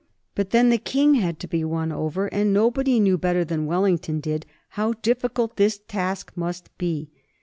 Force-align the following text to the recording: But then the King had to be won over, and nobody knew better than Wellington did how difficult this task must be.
But 0.33 0.49
then 0.49 0.69
the 0.71 0.79
King 0.79 1.13
had 1.13 1.39
to 1.41 1.47
be 1.47 1.63
won 1.63 1.91
over, 1.91 2.25
and 2.25 2.51
nobody 2.51 2.99
knew 2.99 3.19
better 3.19 3.45
than 3.45 3.67
Wellington 3.67 4.19
did 4.19 4.47
how 4.69 4.93
difficult 4.93 5.57
this 5.57 5.77
task 5.87 6.31
must 6.35 6.75
be. 6.79 7.11